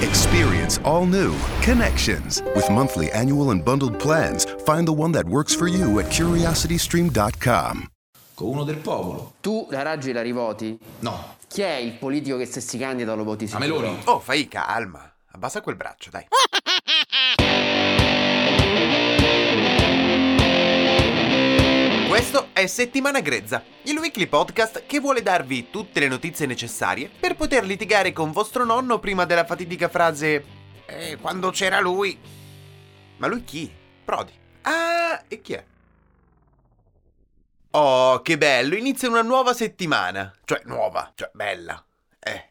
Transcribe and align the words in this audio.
Experience 0.00 0.78
all 0.84 1.06
new 1.06 1.34
Connections. 1.60 2.40
With 2.54 2.70
monthly, 2.70 3.10
annual, 3.12 3.50
and 3.50 3.64
bundled 3.64 3.98
plans, 3.98 4.44
find 4.64 4.86
the 4.86 4.92
one 4.92 5.10
that 5.12 5.26
works 5.26 5.54
for 5.54 5.66
you 5.66 5.98
at 5.98 6.06
curiositystream.com. 6.06 7.88
Con 8.34 8.48
uno 8.48 8.64
del 8.64 8.76
popolo. 8.76 9.32
Tu 9.40 9.66
la 9.70 9.82
Raggi 9.82 10.12
la 10.12 10.22
rivoti? 10.22 10.78
No. 11.00 11.36
Chi 11.48 11.62
è 11.62 11.74
il 11.74 11.94
politico 11.94 12.36
che 12.36 12.46
se 12.46 12.60
si 12.60 12.78
candida 12.78 13.14
lo 13.14 13.24
voti 13.24 13.44
A 13.44 13.48
sicuro? 13.48 13.80
Meloni. 13.80 14.00
Oh, 14.04 14.20
fai 14.20 14.46
calma. 14.46 15.12
Abbassa 15.32 15.60
quel 15.60 15.74
braccio, 15.74 16.10
dai. 16.10 16.26
Questo 22.08 22.47
è 22.58 22.66
Settimana 22.66 23.20
Grezza, 23.20 23.62
il 23.84 23.96
weekly 23.98 24.26
podcast 24.26 24.84
che 24.86 24.98
vuole 24.98 25.22
darvi 25.22 25.70
tutte 25.70 26.00
le 26.00 26.08
notizie 26.08 26.44
necessarie 26.44 27.08
per 27.08 27.36
poter 27.36 27.64
litigare 27.64 28.12
con 28.12 28.32
vostro 28.32 28.64
nonno 28.64 28.98
prima 28.98 29.24
della 29.24 29.44
fatidica 29.44 29.88
frase 29.88 30.44
Eh, 30.86 31.18
quando 31.20 31.50
c'era 31.50 31.78
lui. 31.80 32.18
Ma 33.18 33.26
lui 33.28 33.44
chi? 33.44 33.70
Prodi. 34.04 34.32
Ah, 34.62 35.22
e 35.28 35.40
chi 35.40 35.52
è? 35.52 35.64
Oh, 37.70 38.22
che 38.22 38.38
bello, 38.38 38.74
inizia 38.74 39.08
una 39.08 39.22
nuova 39.22 39.52
settimana. 39.52 40.32
Cioè, 40.44 40.62
nuova, 40.64 41.12
cioè 41.14 41.30
bella. 41.34 41.84
Eh. 42.18 42.44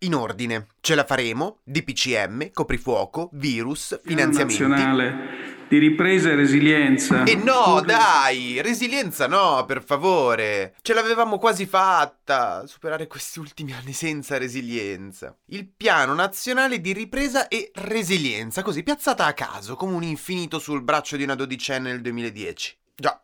In 0.00 0.14
ordine, 0.14 0.66
ce 0.80 0.94
la 0.94 1.04
faremo, 1.04 1.58
DPCM, 1.64 2.50
coprifuoco, 2.52 3.30
virus, 3.32 3.98
Piano 4.02 4.30
finanziamenti. 4.30 4.62
nazionale 4.62 5.47
di 5.68 5.78
ripresa 5.78 6.30
e 6.30 6.34
resilienza. 6.34 7.24
E 7.24 7.34
no, 7.34 7.82
dai, 7.84 8.60
resilienza 8.62 9.26
no, 9.26 9.64
per 9.66 9.84
favore. 9.84 10.74
Ce 10.80 10.94
l'avevamo 10.94 11.38
quasi 11.38 11.66
fatta, 11.66 12.66
superare 12.66 13.06
questi 13.06 13.38
ultimi 13.38 13.72
anni 13.72 13.92
senza 13.92 14.38
resilienza. 14.38 15.36
Il 15.46 15.68
piano 15.68 16.14
nazionale 16.14 16.80
di 16.80 16.92
ripresa 16.92 17.48
e 17.48 17.70
resilienza, 17.74 18.62
così 18.62 18.82
piazzata 18.82 19.26
a 19.26 19.34
caso, 19.34 19.76
come 19.76 19.92
un 19.92 20.02
infinito 20.02 20.58
sul 20.58 20.82
braccio 20.82 21.16
di 21.16 21.24
una 21.24 21.34
dodicenne 21.34 21.90
nel 21.90 22.00
2010. 22.00 22.76
Già, 22.94 23.22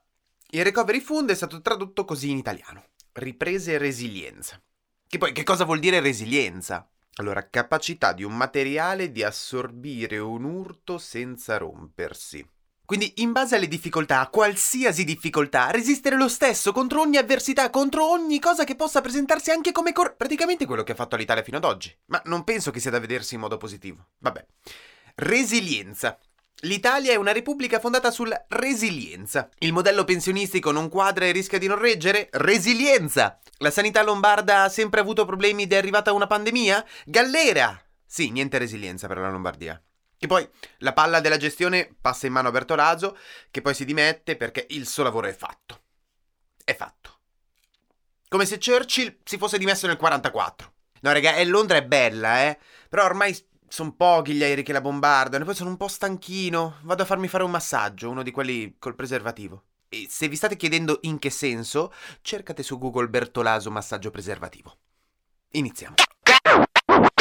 il 0.50 0.64
recovery 0.64 1.00
fund 1.00 1.30
è 1.30 1.34
stato 1.34 1.60
tradotto 1.62 2.04
così 2.04 2.30
in 2.30 2.36
italiano. 2.36 2.84
Ripresa 3.12 3.72
e 3.72 3.78
resilienza. 3.78 4.60
Che 5.08 5.18
poi, 5.18 5.32
che 5.32 5.44
cosa 5.44 5.64
vuol 5.64 5.78
dire 5.78 6.00
resilienza? 6.00 6.88
Allora, 7.16 7.48
capacità 7.48 8.12
di 8.12 8.24
un 8.24 8.36
materiale 8.36 9.12
di 9.12 9.22
assorbire 9.22 10.18
un 10.18 10.44
urto 10.44 10.98
senza 10.98 11.56
rompersi. 11.58 12.44
Quindi, 12.84 13.14
in 13.22 13.32
base 13.32 13.56
alle 13.56 13.68
difficoltà, 13.68 14.20
a 14.20 14.28
qualsiasi 14.28 15.04
difficoltà, 15.04 15.70
resistere 15.70 16.16
lo 16.16 16.28
stesso 16.28 16.72
contro 16.72 17.00
ogni 17.00 17.16
avversità, 17.16 17.70
contro 17.70 18.10
ogni 18.10 18.38
cosa 18.40 18.64
che 18.64 18.74
possa 18.74 19.00
presentarsi 19.00 19.50
anche 19.50 19.72
come 19.72 19.92
cor... 19.92 20.16
Praticamente 20.16 20.66
quello 20.66 20.82
che 20.82 20.92
ha 20.92 20.96
fatto 20.96 21.16
l'Italia 21.16 21.42
fino 21.42 21.56
ad 21.56 21.64
oggi. 21.64 21.96
Ma 22.06 22.20
non 22.26 22.44
penso 22.44 22.70
che 22.70 22.80
sia 22.80 22.90
da 22.90 22.98
vedersi 22.98 23.34
in 23.34 23.40
modo 23.40 23.56
positivo. 23.56 24.08
Vabbè. 24.18 24.44
Resilienza. 25.14 26.18
L'Italia 26.64 27.12
è 27.12 27.16
una 27.16 27.32
repubblica 27.32 27.78
fondata 27.78 28.10
sulla 28.10 28.42
resilienza. 28.48 29.50
Il 29.58 29.74
modello 29.74 30.04
pensionistico 30.04 30.70
non 30.70 30.88
quadra 30.88 31.26
e 31.26 31.30
rischia 31.30 31.58
di 31.58 31.66
non 31.66 31.78
reggere? 31.78 32.28
Resilienza. 32.32 33.38
La 33.58 33.70
sanità 33.70 34.02
lombarda 34.02 34.62
ha 34.62 34.68
sempre 34.70 35.00
avuto 35.00 35.26
problemi 35.26 35.64
ed 35.64 35.74
è 35.74 35.76
arrivata 35.76 36.12
una 36.12 36.26
pandemia? 36.26 36.82
Gallera. 37.04 37.78
Sì, 38.06 38.30
niente 38.30 38.56
resilienza 38.56 39.06
per 39.08 39.18
la 39.18 39.28
Lombardia. 39.28 39.80
Che 40.16 40.26
poi 40.26 40.48
la 40.78 40.94
palla 40.94 41.20
della 41.20 41.36
gestione 41.36 41.94
passa 42.00 42.26
in 42.26 42.32
mano 42.32 42.48
a 42.48 42.50
Bertolaso, 42.50 43.18
che 43.50 43.60
poi 43.60 43.74
si 43.74 43.84
dimette 43.84 44.36
perché 44.36 44.64
il 44.70 44.86
suo 44.86 45.02
lavoro 45.02 45.26
è 45.26 45.34
fatto. 45.34 45.82
È 46.64 46.74
fatto. 46.74 47.18
Come 48.26 48.46
se 48.46 48.58
Churchill 48.58 49.18
si 49.22 49.36
fosse 49.36 49.58
dimesso 49.58 49.86
nel 49.86 49.98
44. 49.98 50.72
No, 51.02 51.12
raga, 51.12 51.44
Londra 51.44 51.76
è 51.76 51.84
bella, 51.84 52.44
eh. 52.44 52.58
Però 52.88 53.04
ormai 53.04 53.36
sono 53.74 53.92
pochi 53.96 54.34
gli 54.34 54.44
aerei 54.44 54.62
che 54.62 54.72
la 54.72 54.80
bombardano 54.80 55.42
e 55.42 55.46
poi 55.46 55.56
sono 55.56 55.70
un 55.70 55.76
po' 55.76 55.88
stanchino. 55.88 56.76
Vado 56.82 57.02
a 57.02 57.06
farmi 57.06 57.26
fare 57.26 57.42
un 57.42 57.50
massaggio, 57.50 58.08
uno 58.08 58.22
di 58.22 58.30
quelli 58.30 58.76
col 58.78 58.94
preservativo. 58.94 59.62
E 59.88 60.06
se 60.08 60.28
vi 60.28 60.36
state 60.36 60.54
chiedendo 60.54 61.00
in 61.02 61.18
che 61.18 61.30
senso, 61.30 61.92
cercate 62.22 62.62
su 62.62 62.78
Google 62.78 63.08
Bertolaso 63.08 63.72
massaggio 63.72 64.12
preservativo. 64.12 64.76
Iniziamo. 65.50 65.96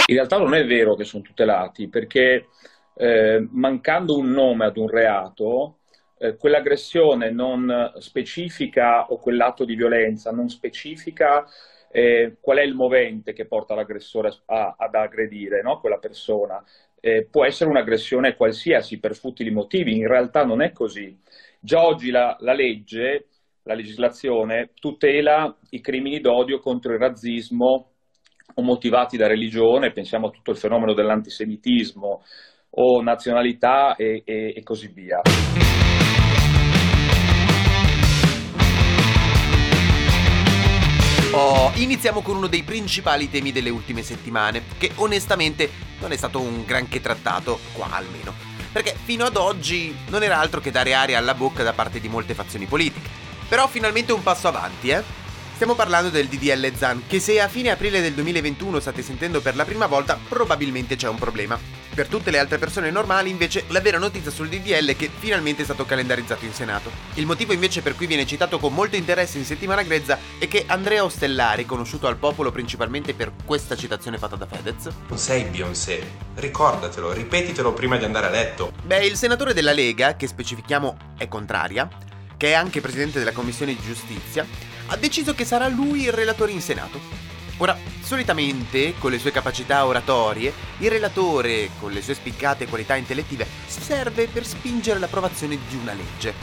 In 0.05 0.15
realtà 0.15 0.37
non 0.37 0.53
è 0.53 0.63
vero 0.67 0.93
che 0.93 1.05
sono 1.05 1.23
tutelati 1.23 1.87
perché 1.87 2.49
eh, 2.97 3.47
mancando 3.49 4.15
un 4.15 4.29
nome 4.29 4.65
ad 4.65 4.77
un 4.77 4.87
reato, 4.87 5.79
eh, 6.19 6.37
quell'aggressione 6.37 7.31
non 7.31 7.93
specifica 7.97 9.07
o 9.07 9.17
quell'atto 9.17 9.65
di 9.65 9.73
violenza 9.73 10.31
non 10.31 10.49
specifica 10.49 11.47
eh, 11.93 12.37
qual 12.41 12.57
è 12.57 12.63
il 12.63 12.73
movente 12.73 13.33
che 13.33 13.45
porta 13.45 13.75
l'aggressore 13.75 14.31
a- 14.47 14.75
ad 14.77 14.95
aggredire 14.95 15.61
no? 15.61 15.79
quella 15.79 15.97
persona. 15.99 16.61
Eh, 16.99 17.27
può 17.29 17.45
essere 17.45 17.69
un'aggressione 17.69 18.35
qualsiasi 18.35 18.99
per 18.99 19.15
futili 19.15 19.51
motivi, 19.51 19.95
in 19.95 20.07
realtà 20.07 20.43
non 20.43 20.61
è 20.63 20.71
così. 20.71 21.15
Già 21.59 21.85
oggi 21.85 22.09
la, 22.09 22.35
la 22.39 22.53
legge, 22.53 23.27
la 23.63 23.75
legislazione, 23.75 24.71
tutela 24.73 25.55
i 25.69 25.81
crimini 25.81 26.19
d'odio 26.19 26.59
contro 26.59 26.93
il 26.93 26.99
razzismo 26.99 27.91
o 28.55 28.61
motivati 28.61 29.15
da 29.15 29.27
religione, 29.27 29.91
pensiamo 29.91 30.27
a 30.27 30.31
tutto 30.31 30.51
il 30.51 30.57
fenomeno 30.57 30.93
dell'antisemitismo 30.93 32.23
o 32.75 33.01
nazionalità 33.01 33.95
e, 33.95 34.23
e- 34.25 34.53
e 34.55 34.63
così 34.63 34.87
via. 34.87 35.21
Oh, 41.35 41.71
iniziamo 41.73 42.21
con 42.21 42.35
uno 42.35 42.45
dei 42.45 42.61
principali 42.61 43.27
temi 43.27 43.51
delle 43.51 43.71
ultime 43.71 44.03
settimane, 44.03 44.61
che 44.77 44.91
onestamente 44.97 45.67
non 45.99 46.11
è 46.11 46.15
stato 46.15 46.39
un 46.39 46.63
granché 46.63 47.01
trattato, 47.01 47.59
qua 47.71 47.87
almeno. 47.89 48.35
Perché 48.71 48.95
fino 49.03 49.25
ad 49.25 49.35
oggi 49.35 49.95
non 50.09 50.21
era 50.21 50.37
altro 50.37 50.61
che 50.61 50.69
dare 50.69 50.93
aria 50.93 51.17
alla 51.17 51.33
bocca 51.33 51.63
da 51.63 51.73
parte 51.73 51.99
di 51.99 52.07
molte 52.07 52.35
fazioni 52.35 52.67
politiche. 52.67 53.09
Però 53.49 53.67
finalmente 53.67 54.13
un 54.13 54.21
passo 54.21 54.47
avanti, 54.47 54.89
eh? 54.89 55.01
Stiamo 55.55 55.73
parlando 55.73 56.11
del 56.11 56.27
DDL 56.27 56.71
ZAN, 56.75 57.03
che 57.07 57.19
se 57.19 57.41
a 57.41 57.47
fine 57.47 57.71
aprile 57.71 57.99
del 57.99 58.13
2021 58.13 58.79
state 58.79 59.01
sentendo 59.01 59.41
per 59.41 59.55
la 59.55 59.65
prima 59.65 59.87
volta, 59.87 60.19
probabilmente 60.29 60.95
c'è 60.95 61.07
un 61.07 61.17
problema. 61.17 61.82
Per 61.93 62.07
tutte 62.07 62.31
le 62.31 62.39
altre 62.39 62.57
persone 62.57 62.89
normali, 62.89 63.29
invece, 63.29 63.65
la 63.67 63.79
vera 63.79 63.99
notizia 63.99 64.31
sul 64.31 64.49
DDL 64.49 64.89
è 64.89 64.95
che 64.95 65.11
finalmente 65.15 65.61
è 65.61 65.65
stato 65.65 65.85
calendarizzato 65.85 66.43
in 66.43 66.51
Senato. 66.51 66.89
Il 67.13 67.27
motivo 67.27 67.53
invece 67.53 67.83
per 67.83 67.95
cui 67.95 68.07
viene 68.07 68.25
citato 68.25 68.57
con 68.57 68.73
molto 68.73 68.95
interesse 68.95 69.37
in 69.37 69.45
settimana 69.45 69.83
grezza 69.83 70.17
è 70.39 70.47
che 70.47 70.63
Andrea 70.65 71.03
Ostellari, 71.03 71.67
conosciuto 71.67 72.07
al 72.07 72.17
popolo 72.17 72.51
principalmente 72.51 73.13
per 73.13 73.31
questa 73.45 73.75
citazione 73.75 74.17
fatta 74.17 74.35
da 74.35 74.47
Fedez, 74.47 74.89
Non 75.07 75.19
sei 75.19 75.43
Beyoncé, 75.43 76.03
ricordatelo, 76.33 77.11
ripetitelo 77.11 77.73
prima 77.73 77.97
di 77.97 78.05
andare 78.05 78.25
a 78.25 78.31
letto. 78.31 78.73
Beh, 78.83 79.05
il 79.05 79.15
senatore 79.15 79.53
della 79.53 79.71
Lega, 79.71 80.15
che 80.15 80.25
specifichiamo 80.25 80.97
è 81.15 81.27
contraria, 81.27 81.87
che 82.37 82.49
è 82.49 82.53
anche 82.53 82.81
presidente 82.81 83.19
della 83.19 83.33
Commissione 83.33 83.75
di 83.75 83.81
Giustizia, 83.83 84.43
ha 84.87 84.97
deciso 84.97 85.35
che 85.35 85.45
sarà 85.45 85.67
lui 85.67 86.05
il 86.05 86.11
relatore 86.11 86.53
in 86.53 86.61
Senato. 86.61 87.33
Ora, 87.63 87.77
solitamente, 88.01 88.93
con 88.99 89.09
le 89.09 89.17
sue 89.17 89.31
capacità 89.31 89.85
oratorie, 89.85 90.51
il 90.79 90.89
relatore, 90.89 91.69
con 91.79 91.93
le 91.93 92.01
sue 92.01 92.13
spiccate 92.13 92.67
qualità 92.67 92.97
intellettive, 92.97 93.47
serve 93.65 94.27
per 94.27 94.45
spingere 94.45 94.99
l'approvazione 94.99 95.57
di 95.69 95.77
una 95.77 95.93
legge. 95.93 96.33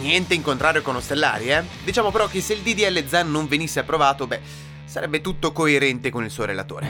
Niente 0.00 0.34
in 0.34 0.42
contrario 0.42 0.80
con 0.82 0.94
Ostellari, 0.94 1.50
eh? 1.50 1.64
Diciamo 1.82 2.12
però 2.12 2.28
che 2.28 2.40
se 2.40 2.52
il 2.52 2.60
DDL 2.60 3.04
ZAN 3.04 3.32
non 3.32 3.48
venisse 3.48 3.80
approvato, 3.80 4.28
beh, 4.28 4.40
sarebbe 4.84 5.20
tutto 5.20 5.50
coerente 5.50 6.08
con 6.10 6.22
il 6.22 6.30
suo 6.30 6.44
relatore. 6.44 6.86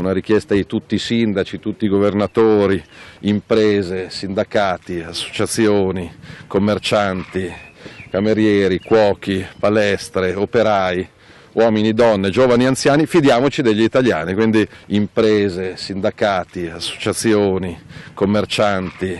Una 0.00 0.12
richiesta 0.12 0.54
di 0.54 0.66
tutti 0.66 0.96
i 0.96 0.98
sindaci, 0.98 1.60
tutti 1.60 1.84
i 1.84 1.88
governatori, 1.88 2.82
imprese, 3.20 4.10
sindacati, 4.10 5.00
associazioni, 5.00 6.12
commercianti, 6.48 7.66
camerieri, 8.10 8.80
cuochi, 8.80 9.46
palestre, 9.58 10.34
operai, 10.34 11.06
uomini, 11.52 11.92
donne, 11.92 12.30
giovani, 12.30 12.66
anziani, 12.66 13.06
fidiamoci 13.06 13.62
degli 13.62 13.82
italiani, 13.82 14.34
quindi 14.34 14.66
imprese, 14.86 15.76
sindacati, 15.76 16.66
associazioni, 16.66 17.78
commercianti, 18.14 19.18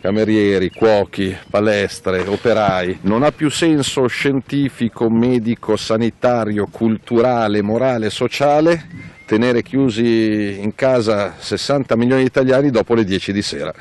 camerieri, 0.00 0.70
cuochi, 0.70 1.36
palestre, 1.48 2.20
operai. 2.20 2.98
Non 3.02 3.22
ha 3.22 3.32
più 3.32 3.50
senso 3.50 4.06
scientifico, 4.06 5.08
medico, 5.10 5.76
sanitario, 5.76 6.66
culturale, 6.70 7.62
morale, 7.62 8.10
sociale 8.10 9.10
tenere 9.32 9.62
chiusi 9.62 10.58
in 10.60 10.74
casa 10.74 11.36
60 11.38 11.96
milioni 11.96 12.20
di 12.20 12.26
italiani 12.26 12.68
dopo 12.68 12.92
le 12.94 13.02
10 13.02 13.32
di 13.32 13.40
sera. 13.40 13.72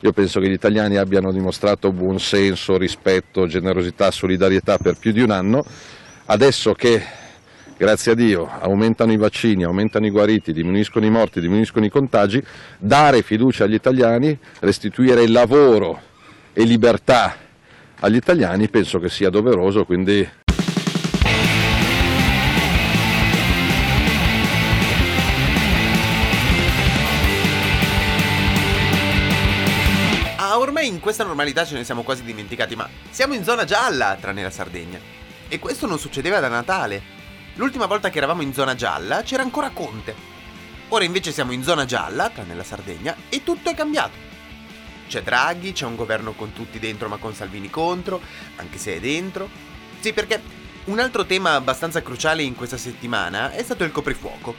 Io 0.00 0.12
penso 0.12 0.38
che 0.38 0.50
gli 0.50 0.52
italiani 0.52 0.98
abbiano 0.98 1.32
dimostrato 1.32 1.92
buon 1.92 2.20
senso, 2.20 2.76
rispetto, 2.76 3.46
generosità, 3.46 4.10
solidarietà 4.10 4.76
per 4.76 4.98
più 4.98 5.12
di 5.12 5.22
un 5.22 5.30
anno. 5.30 5.64
Adesso 6.26 6.74
che, 6.74 7.02
grazie 7.78 8.12
a 8.12 8.14
Dio, 8.14 8.50
aumentano 8.60 9.10
i 9.10 9.16
vaccini, 9.16 9.64
aumentano 9.64 10.04
i 10.04 10.10
guariti, 10.10 10.52
diminuiscono 10.52 11.06
i 11.06 11.10
morti, 11.10 11.40
diminuiscono 11.40 11.86
i 11.86 11.90
contagi, 11.90 12.44
dare 12.76 13.22
fiducia 13.22 13.64
agli 13.64 13.72
italiani, 13.72 14.38
restituire 14.60 15.26
lavoro 15.26 16.02
e 16.52 16.64
libertà 16.64 17.34
agli 18.00 18.16
italiani 18.16 18.68
penso 18.68 18.98
che 18.98 19.08
sia 19.08 19.30
doveroso, 19.30 19.86
quindi 19.86 20.28
questa 31.08 31.24
normalità 31.24 31.64
ce 31.64 31.72
ne 31.72 31.84
siamo 31.84 32.02
quasi 32.02 32.22
dimenticati, 32.22 32.76
ma 32.76 32.86
siamo 33.08 33.32
in 33.32 33.42
zona 33.42 33.64
gialla, 33.64 34.18
tranne 34.20 34.42
la 34.42 34.50
Sardegna. 34.50 35.00
E 35.48 35.58
questo 35.58 35.86
non 35.86 35.98
succedeva 35.98 36.38
da 36.38 36.48
Natale. 36.48 37.02
L'ultima 37.54 37.86
volta 37.86 38.10
che 38.10 38.18
eravamo 38.18 38.42
in 38.42 38.52
zona 38.52 38.74
gialla 38.74 39.22
c'era 39.22 39.42
ancora 39.42 39.70
Conte. 39.70 40.14
Ora 40.88 41.04
invece 41.04 41.32
siamo 41.32 41.52
in 41.52 41.62
zona 41.62 41.86
gialla, 41.86 42.28
tranne 42.28 42.54
la 42.54 42.62
Sardegna, 42.62 43.16
e 43.30 43.42
tutto 43.42 43.70
è 43.70 43.74
cambiato. 43.74 44.18
C'è 45.08 45.22
Draghi, 45.22 45.72
c'è 45.72 45.86
un 45.86 45.96
governo 45.96 46.34
con 46.34 46.52
tutti 46.52 46.78
dentro 46.78 47.08
ma 47.08 47.16
con 47.16 47.32
Salvini 47.32 47.70
contro, 47.70 48.20
anche 48.56 48.76
se 48.76 48.96
è 48.96 49.00
dentro. 49.00 49.48
Sì, 50.00 50.12
perché 50.12 50.42
un 50.84 50.98
altro 50.98 51.24
tema 51.24 51.54
abbastanza 51.54 52.02
cruciale 52.02 52.42
in 52.42 52.54
questa 52.54 52.76
settimana 52.76 53.52
è 53.52 53.62
stato 53.62 53.82
il 53.82 53.92
coprifuoco, 53.92 54.54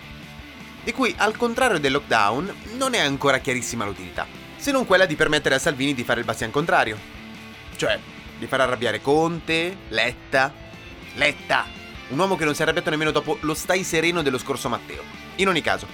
di 0.83 0.91
cui 0.93 1.13
al 1.15 1.37
contrario 1.37 1.77
del 1.77 1.91
lockdown 1.91 2.55
non 2.77 2.95
è 2.95 2.99
ancora 2.99 3.37
chiarissima 3.37 3.85
l'utilità, 3.85 4.25
se 4.59 4.71
non 4.71 4.85
quella 4.85 5.05
di 5.05 5.15
permettere 5.15 5.55
a 5.55 5.59
Salvini 5.59 5.93
di 5.93 6.03
fare 6.03 6.19
il 6.19 6.25
bastian 6.25 6.51
contrario. 6.51 6.97
Cioè, 7.77 7.97
di 8.37 8.45
far 8.45 8.59
arrabbiare 8.59 9.01
Conte, 9.01 9.77
Letta. 9.87 10.53
Letta! 11.15 11.65
Un 12.09 12.19
uomo 12.19 12.35
che 12.35 12.43
non 12.43 12.53
si 12.53 12.59
è 12.59 12.63
arrabbiato 12.63 12.89
nemmeno 12.89 13.11
dopo 13.11 13.37
lo 13.41 13.53
stai 13.53 13.83
sereno 13.83 14.21
dello 14.21 14.37
scorso 14.37 14.67
Matteo. 14.67 15.01
In 15.37 15.47
ogni 15.47 15.61
caso, 15.61 15.87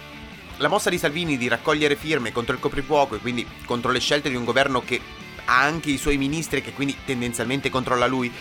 la 0.57 0.67
mossa 0.67 0.89
di 0.89 0.97
Salvini 0.97 1.37
di 1.37 1.47
raccogliere 1.47 1.95
firme 1.95 2.31
contro 2.31 2.55
il 2.55 2.59
coprifuoco 2.59 3.15
e 3.15 3.19
quindi 3.19 3.45
contro 3.65 3.91
le 3.91 3.99
scelte 3.99 4.29
di 4.29 4.35
un 4.35 4.45
governo 4.45 4.81
che 4.81 4.99
ha 5.45 5.61
anche 5.61 5.91
i 5.91 5.97
suoi 5.97 6.17
ministri 6.17 6.57
e 6.57 6.61
che 6.61 6.73
quindi 6.73 6.97
tendenzialmente 7.05 7.69
controlla 7.69 8.07
lui, 8.07 8.33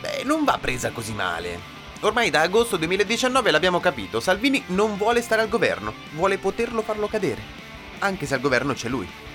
beh, 0.00 0.24
non 0.24 0.42
va 0.42 0.58
presa 0.60 0.90
così 0.90 1.12
male. 1.12 1.76
Ormai 2.00 2.30
da 2.30 2.40
agosto 2.40 2.76
2019 2.76 3.50
l'abbiamo 3.52 3.78
capito, 3.78 4.18
Salvini 4.18 4.62
non 4.68 4.96
vuole 4.96 5.22
stare 5.22 5.42
al 5.42 5.48
governo, 5.48 5.92
vuole 6.14 6.38
poterlo 6.38 6.82
farlo 6.82 7.06
cadere, 7.06 7.42
anche 7.98 8.26
se 8.26 8.34
al 8.34 8.40
governo 8.40 8.72
c'è 8.72 8.88
lui. 8.88 9.27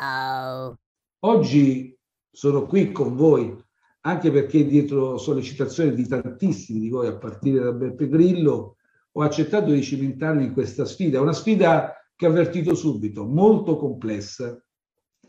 Uh-oh. 0.00 0.78
Oggi 1.20 1.96
sono 2.30 2.66
qui 2.66 2.92
con 2.92 3.16
voi 3.16 3.56
anche 4.02 4.30
perché 4.30 4.64
dietro 4.64 5.18
sollecitazioni 5.18 5.92
di 5.94 6.06
tantissimi 6.06 6.80
di 6.80 6.88
voi, 6.88 7.08
a 7.08 7.16
partire 7.16 7.60
da 7.60 7.72
Beppe 7.72 8.08
Grillo, 8.08 8.76
ho 9.12 9.22
accettato 9.22 9.70
di 9.70 9.82
cimentarmi 9.82 10.44
in 10.44 10.52
questa 10.52 10.84
sfida. 10.84 11.20
Una 11.20 11.32
sfida 11.32 11.94
che 12.14 12.26
ho 12.26 12.30
avvertito 12.30 12.74
subito, 12.74 13.26
molto 13.26 13.76
complessa, 13.76 14.60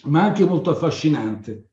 ma 0.05 0.23
anche 0.23 0.45
molto 0.45 0.69
affascinante. 0.69 1.71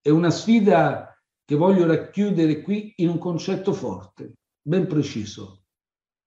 È 0.00 0.10
una 0.10 0.30
sfida 0.30 1.18
che 1.44 1.54
voglio 1.56 1.86
racchiudere 1.86 2.62
qui 2.62 2.92
in 2.96 3.08
un 3.08 3.18
concetto 3.18 3.72
forte, 3.72 4.34
ben 4.60 4.86
preciso. 4.86 5.62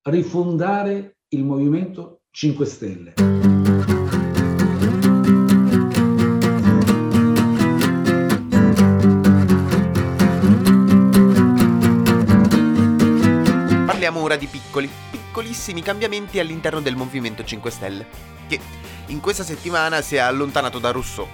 Rifondare 0.02 1.20
il 1.30 1.44
Movimento 1.44 2.24
5 2.32 2.66
Stelle. 2.66 3.59
Parliamo 14.10 14.28
ora 14.34 14.40
di 14.40 14.48
piccoli, 14.48 14.90
piccolissimi 15.12 15.84
cambiamenti 15.84 16.40
all'interno 16.40 16.82
del 16.82 16.96
Movimento 16.96 17.44
5 17.44 17.70
Stelle, 17.70 18.08
che 18.48 18.60
in 19.06 19.20
questa 19.20 19.44
settimana 19.44 20.02
si 20.02 20.16
è 20.16 20.18
allontanato 20.18 20.80
da 20.80 20.90
Rousseau 20.90 21.28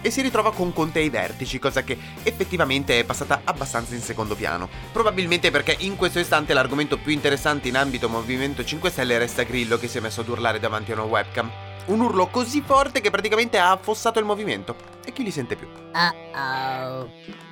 e 0.00 0.10
si 0.10 0.22
ritrova 0.22 0.50
con 0.50 0.72
Conte 0.72 1.00
ai 1.00 1.10
vertici, 1.10 1.58
cosa 1.58 1.82
che 1.82 1.98
effettivamente 2.22 2.98
è 2.98 3.04
passata 3.04 3.42
abbastanza 3.44 3.94
in 3.94 4.00
secondo 4.00 4.34
piano. 4.34 4.66
Probabilmente 4.90 5.50
perché 5.50 5.76
in 5.80 5.96
questo 5.96 6.20
istante 6.20 6.54
l'argomento 6.54 6.96
più 6.96 7.12
interessante 7.12 7.68
in 7.68 7.76
ambito 7.76 8.08
Movimento 8.08 8.64
5 8.64 8.88
Stelle 8.88 9.18
resta 9.18 9.42
Grillo 9.42 9.76
che 9.76 9.86
si 9.86 9.98
è 9.98 10.00
messo 10.00 10.22
ad 10.22 10.28
urlare 10.28 10.58
davanti 10.58 10.92
a 10.92 10.94
una 10.94 11.04
webcam. 11.04 11.50
Un 11.84 12.00
urlo 12.00 12.28
così 12.28 12.62
forte 12.64 13.02
che 13.02 13.10
praticamente 13.10 13.58
ha 13.58 13.72
affossato 13.72 14.18
il 14.18 14.24
movimento. 14.24 14.74
E 15.04 15.12
chi 15.12 15.22
li 15.22 15.30
sente 15.30 15.54
più? 15.54 15.68
Uh-oh. 15.92 17.49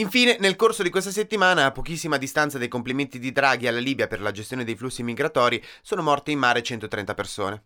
Infine, 0.00 0.38
nel 0.40 0.56
corso 0.56 0.82
di 0.82 0.88
questa 0.88 1.10
settimana, 1.10 1.66
a 1.66 1.72
pochissima 1.72 2.16
distanza 2.16 2.56
dai 2.56 2.68
complimenti 2.68 3.18
di 3.18 3.32
Draghi 3.32 3.66
alla 3.66 3.80
Libia 3.80 4.06
per 4.06 4.22
la 4.22 4.30
gestione 4.30 4.64
dei 4.64 4.74
flussi 4.74 5.02
migratori, 5.02 5.62
sono 5.82 6.00
morte 6.00 6.30
in 6.30 6.38
mare 6.38 6.62
130 6.62 7.12
persone. 7.12 7.62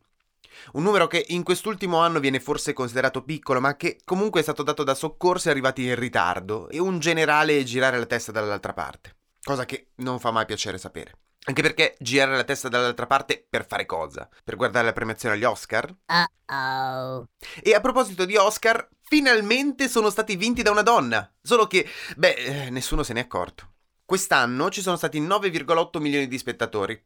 Un 0.73 0.83
numero 0.83 1.07
che 1.07 1.25
in 1.29 1.45
quest'ultimo 1.45 1.99
anno 1.99 2.19
viene 2.19 2.41
forse 2.41 2.73
considerato 2.73 3.23
piccolo, 3.23 3.61
ma 3.61 3.77
che 3.77 4.01
comunque 4.05 4.41
è 4.41 4.43
stato 4.43 4.65
dato 4.65 4.83
da 4.83 4.97
soccorsi 4.97 5.49
arrivati 5.49 5.85
in 5.85 5.95
ritardo 5.95 6.69
e 6.71 6.81
un 6.81 6.99
generale 6.99 7.63
girare 7.63 7.99
la 7.99 8.07
testa 8.07 8.33
dall'altra 8.33 8.73
parte. 8.73 9.15
Cosa 9.41 9.65
che 9.65 9.91
non 9.97 10.19
fa 10.19 10.33
mai 10.33 10.45
piacere 10.45 10.77
sapere. 10.77 11.13
Anche 11.47 11.63
perché 11.63 11.95
girare 12.01 12.35
la 12.35 12.45
testa 12.45 12.69
dall'altra 12.69 13.07
parte 13.07 13.47
per 13.49 13.65
fare 13.65 13.87
cosa? 13.87 14.29
Per 14.43 14.57
guardare 14.57 14.87
la 14.87 14.93
premiazione 14.93 15.37
agli 15.37 15.45
Oscar? 15.45 15.95
Uh-oh. 16.07 17.29
E 17.63 17.75
a 17.75 17.81
proposito 17.81 18.25
di 18.25 18.35
Oscar, 18.37 18.89
finalmente 19.05 19.89
sono 19.89 20.11
stati 20.11 20.37
vinti 20.37 20.63
da 20.63 20.71
una 20.71 20.83
donna. 20.83 21.31
Solo 21.41 21.67
che, 21.67 21.87
beh, 22.17 22.35
eh, 22.35 22.71
nessuno 22.71 23.03
se 23.03 23.13
n'è 23.13 23.21
accorto. 23.21 23.73
Quest'anno 24.05 24.71
ci 24.71 24.83
sono 24.83 24.97
stati 24.97 25.21
9,8 25.21 26.01
milioni 26.01 26.27
di 26.27 26.39
spettatori. 26.39 27.01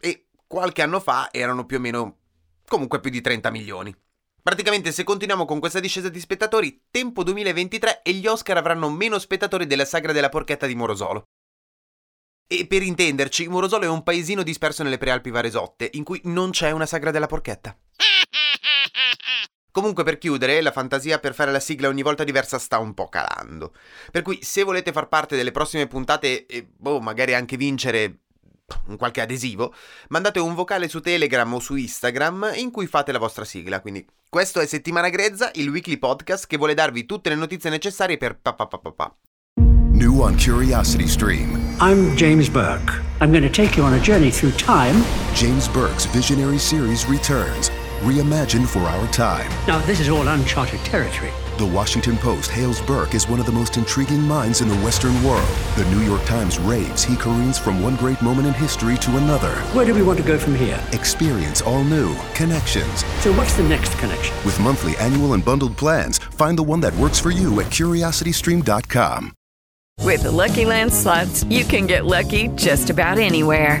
E 0.00 0.28
qualche 0.46 0.82
anno 0.82 1.00
fa 1.00 1.28
erano 1.32 1.64
più 1.64 1.78
o 1.78 1.80
meno 1.80 2.18
comunque 2.66 3.00
più 3.00 3.10
di 3.10 3.20
30 3.20 3.50
milioni. 3.50 3.94
Praticamente 4.42 4.92
se 4.92 5.04
continuiamo 5.04 5.46
con 5.46 5.58
questa 5.58 5.80
discesa 5.80 6.10
di 6.10 6.20
spettatori, 6.20 6.84
tempo 6.90 7.22
2023 7.22 8.02
e 8.02 8.12
gli 8.12 8.26
Oscar 8.26 8.58
avranno 8.58 8.90
meno 8.90 9.18
spettatori 9.18 9.66
della 9.66 9.86
sagra 9.86 10.12
della 10.12 10.28
porchetta 10.28 10.66
di 10.66 10.74
Morosolo. 10.74 11.22
E 12.46 12.66
per 12.66 12.82
intenderci, 12.82 13.48
Morosolo 13.48 13.84
è 13.84 13.88
un 13.88 14.02
paesino 14.02 14.42
disperso 14.42 14.82
nelle 14.82 14.98
prealpi 14.98 15.30
Varesotte, 15.30 15.88
in 15.94 16.04
cui 16.04 16.20
non 16.24 16.50
c'è 16.50 16.72
una 16.72 16.84
sagra 16.84 17.10
della 17.10 17.26
porchetta. 17.26 17.74
Comunque 19.74 20.04
per 20.04 20.18
chiudere, 20.18 20.60
la 20.60 20.70
fantasia 20.70 21.18
per 21.18 21.34
fare 21.34 21.50
la 21.50 21.58
sigla 21.58 21.88
ogni 21.88 22.02
volta 22.02 22.22
diversa 22.22 22.60
sta 22.60 22.78
un 22.78 22.94
po' 22.94 23.08
calando. 23.08 23.72
Per 24.12 24.22
cui 24.22 24.38
se 24.40 24.62
volete 24.62 24.92
far 24.92 25.08
parte 25.08 25.34
delle 25.34 25.50
prossime 25.50 25.88
puntate 25.88 26.46
e 26.46 26.64
boh, 26.64 27.00
magari 27.00 27.34
anche 27.34 27.56
vincere 27.56 28.18
un 28.86 28.96
qualche 28.96 29.20
adesivo, 29.20 29.74
mandate 30.10 30.38
un 30.38 30.54
vocale 30.54 30.86
su 30.86 31.00
Telegram 31.00 31.52
o 31.52 31.58
su 31.58 31.74
Instagram 31.74 32.52
in 32.54 32.70
cui 32.70 32.86
fate 32.86 33.10
la 33.10 33.18
vostra 33.18 33.44
sigla. 33.44 33.80
Quindi 33.80 34.06
questo 34.28 34.60
è 34.60 34.66
Settimana 34.66 35.08
Grezza, 35.08 35.50
il 35.54 35.68
weekly 35.68 35.98
podcast 35.98 36.46
che 36.46 36.56
vuole 36.56 36.74
darvi 36.74 37.04
tutte 37.04 37.30
le 37.30 37.34
notizie 37.34 37.68
necessarie 37.68 38.16
per 38.16 38.38
pa 38.38 38.54
pa 38.54 38.68
pa 38.68 38.78
pa 38.78 38.92
pa. 38.92 39.16
New 39.56 40.20
on 40.20 40.36
Curiosity 40.36 41.08
Stream, 41.08 41.58
I'm 41.80 42.14
James 42.14 42.48
Burke. 42.48 43.02
I'm 43.20 43.32
going 43.32 43.42
to 43.42 43.50
take 43.50 43.76
you 43.76 43.84
on 43.84 43.94
a 43.94 44.00
journey 44.00 44.30
through 44.30 44.54
time. 44.56 45.02
James 45.34 45.66
Burke's 45.66 46.06
visionary 46.06 46.58
series 46.58 47.08
returns, 47.08 47.72
reimagined 48.04 48.68
for 48.68 48.80
our 48.80 49.06
time. 49.08 49.50
Now, 49.66 49.78
this 49.86 50.00
is 50.00 50.08
all 50.08 50.28
uncharted 50.28 50.80
territory. 50.80 51.30
The 51.58 51.66
Washington 51.66 52.16
Post 52.16 52.50
hails 52.50 52.80
Burke 52.80 53.14
as 53.14 53.28
one 53.28 53.38
of 53.38 53.46
the 53.46 53.52
most 53.52 53.76
intriguing 53.76 54.22
minds 54.22 54.60
in 54.60 54.68
the 54.68 54.76
Western 54.76 55.14
world. 55.22 55.48
The 55.76 55.84
New 55.86 56.00
York 56.00 56.24
Times 56.24 56.58
raves 56.58 57.04
he 57.04 57.16
careens 57.16 57.58
from 57.58 57.82
one 57.82 57.96
great 57.96 58.20
moment 58.22 58.48
in 58.48 58.54
history 58.54 58.96
to 58.98 59.16
another. 59.16 59.54
Where 59.72 59.86
do 59.86 59.94
we 59.94 60.02
want 60.02 60.18
to 60.18 60.24
go 60.24 60.38
from 60.38 60.54
here? 60.54 60.84
Experience 60.92 61.60
all 61.62 61.84
new 61.84 62.14
connections. 62.34 63.04
So, 63.20 63.32
what's 63.34 63.56
the 63.56 63.62
next 63.62 63.96
connection? 63.98 64.34
With 64.44 64.58
monthly, 64.58 64.96
annual, 64.96 65.32
and 65.34 65.44
bundled 65.44 65.76
plans, 65.76 66.18
find 66.18 66.58
the 66.58 66.64
one 66.64 66.80
that 66.80 66.94
works 66.96 67.20
for 67.20 67.30
you 67.30 67.60
at 67.60 67.66
curiositystream.com. 67.66 69.32
With 70.00 70.24
the 70.24 70.32
Lucky 70.32 70.64
Land 70.64 70.92
slots, 70.92 71.44
you 71.44 71.64
can 71.64 71.86
get 71.86 72.04
lucky 72.04 72.48
just 72.48 72.90
about 72.90 73.18
anywhere. 73.18 73.80